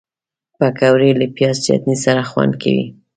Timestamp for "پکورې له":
0.57-1.25